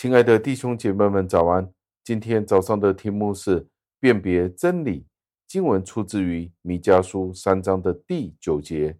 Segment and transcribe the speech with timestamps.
[0.00, 1.74] 亲爱的弟兄姐妹们，早安！
[2.04, 3.66] 今天早上的题目是
[3.98, 5.04] 辨别真理。
[5.44, 8.96] 经文出自于弥迦书三章的第九节。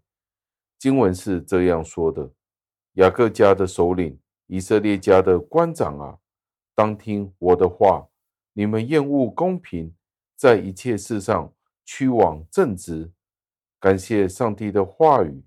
[0.76, 2.32] 经文是这样说的
[2.98, 6.18] ：“雅各家的首领，以色列家的官长啊，
[6.74, 8.08] 当听我的话。
[8.52, 9.94] 你们厌恶公平，
[10.34, 11.54] 在一切事上
[11.84, 13.08] 屈枉正直。
[13.78, 15.44] 感谢上帝的话语。”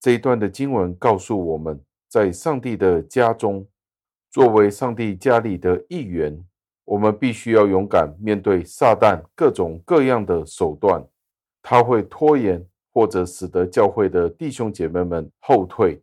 [0.00, 3.68] 这一段的经文告诉我们，在上帝的家中。
[4.36, 6.38] 作为上帝家里的一员，
[6.84, 11.02] 我们必须要勇敢面对撒旦各种各样的手段。
[11.62, 12.62] 他会拖延
[12.92, 16.02] 或者使得教会的弟兄姐妹们后退。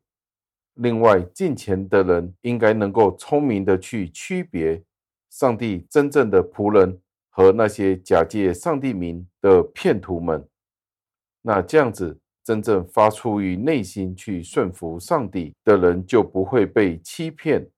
[0.74, 4.82] 另外，敬虔的人应该能够聪明的去区别
[5.30, 10.44] 上帝真正的仆人和那些假借上帝名的骗徒们。
[11.44, 17.70] 那这样子，真正发出于内心去顺服上帝的人，就不会被欺骗。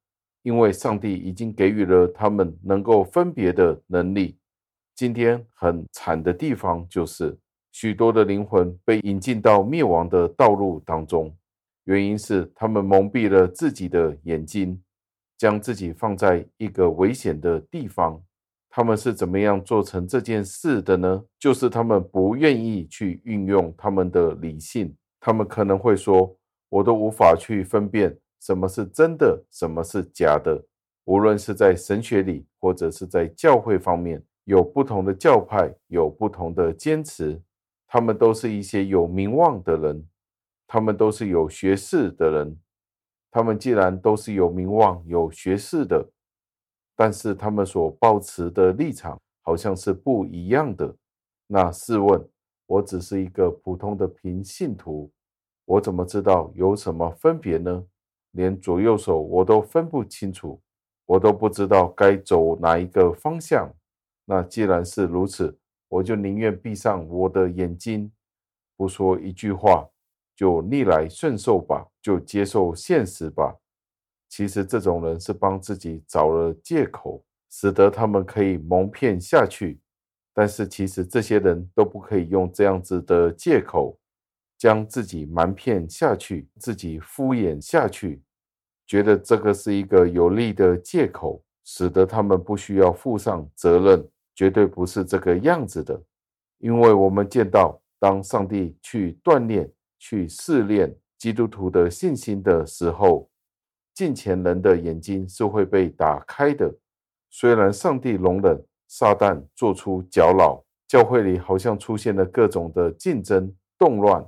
[0.45, 4.37] 因为上帝已经给予了他们能够分别的能力。
[4.93, 7.35] 今天很惨的地方就是，
[7.71, 11.35] 许多的灵魂被引进到灭亡的道路当中，
[11.85, 14.79] 原因是他们蒙蔽了自己的眼睛，
[15.35, 18.21] 将自己放在一个危险的地方。
[18.69, 21.23] 他们是怎么样做成这件事的呢？
[21.39, 26.37] 就是他们不愿意去运用他们的理性，他们可能会说
[26.69, 28.15] ：“我都无法去分辨。”
[28.45, 30.63] 什么是真的，什么是假的？
[31.05, 37.41] 无论是在神学里，或者是在教会方面，有不同的教派，有不同的坚持。
[37.87, 40.07] 他们都是一些有名望的人，
[40.67, 42.59] 他们都是有学识的人。
[43.31, 46.07] 他们既然都是有名望、有学识的，
[46.95, 50.95] 但是他们所抱持的立场好像是不一样的。
[51.47, 52.23] 那试问，
[52.67, 55.11] 我只是一个普通的平信徒，
[55.65, 57.83] 我怎么知道有什么分别呢？
[58.35, 60.61] 连左右手我都分不清楚，
[61.05, 63.73] 我都不知道该走哪一个方向。
[64.25, 65.57] 那既然是如此，
[65.87, 68.11] 我就宁愿闭上我的眼睛，
[68.75, 69.87] 不说一句话，
[70.35, 73.55] 就逆来顺受吧，就接受现实吧。
[74.27, 79.79] 其实这种人是帮自己找了借口，使得他们可以蒙骗下去。
[80.33, 83.97] 但是其实这些人都不可以用这样子的借口，
[84.57, 88.21] 将自己瞒骗下去，自己敷衍下去。
[88.87, 95.99] 觉得这个是一个有利的借口，使得他们不需要负上责任，绝对不是这个样子的。
[96.59, 103.29] 因为我们见到，当上帝去锻炼、去试炼基督徒的信心的时候，
[103.93, 106.73] 近前人的眼睛是会被打开的。
[107.29, 114.25] 虽然上帝容忍撒旦做出搅扰，教会里好像出现了各种的竞争、动乱，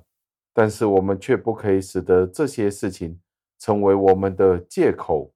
[0.54, 3.20] 但是我们却不可以使得这些事情。
[3.60, 5.32] 成为我们的借口，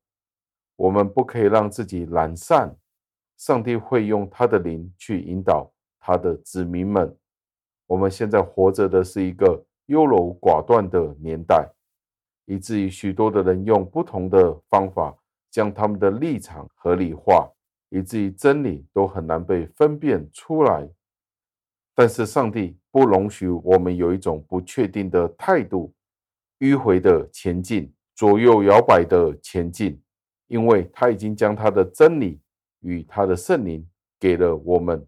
[0.75, 2.75] 我们不可以让自己懒散。
[3.37, 7.17] 上帝会用他的灵去引导他的子民们。
[7.87, 11.67] 我们现在活着的是一个优柔寡断的年代，
[12.45, 15.17] 以至于许多的人用不同的方法
[15.49, 17.51] 将他们的立场合理化，
[17.89, 20.87] 以至于真理都很难被分辨出来。
[21.95, 25.91] 但是上帝不容许我们有一种不确定的态度，
[26.59, 27.91] 迂回的前进。
[28.21, 29.99] 左右摇摆的前进，
[30.45, 32.39] 因为他已经将他的真理
[32.81, 33.83] 与他的圣灵
[34.19, 35.03] 给了我们，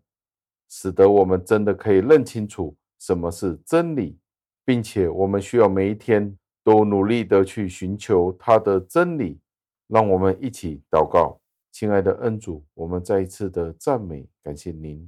[0.68, 4.18] 使得我们真的可以认清楚什么是真理，
[4.66, 9.40] 并且我们需要每一天都努力的去寻求他的真理。
[9.86, 11.40] 让我们一起祷告，
[11.72, 15.08] 亲爱的恩主，我们再一次的赞美感谢您，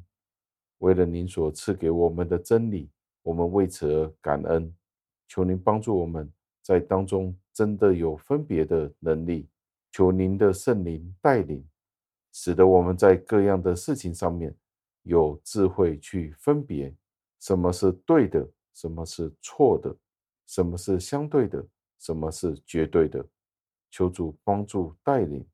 [0.77, 2.87] 为了您所赐给我们的真理，
[3.23, 4.71] 我们为此而感恩。
[5.27, 6.31] 求您帮助我们
[6.61, 7.35] 在当中。
[7.55, 9.47] 真的有分别的能力，
[9.89, 11.65] 求您的圣灵带领，
[12.33, 14.53] 使得我们在各样的事情上面
[15.03, 16.93] 有智慧去分别
[17.39, 19.95] 什么是对的，什么是错的，
[20.47, 21.65] 什么是相对的，
[21.99, 23.25] 什么是绝对的。
[23.89, 25.47] 求主帮助带领，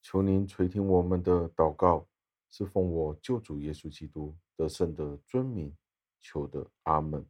[0.00, 2.08] 求您垂听我们的祷告，
[2.48, 5.70] 是奉我救主耶稣基督得胜的尊名
[6.18, 7.22] 求的，阿门。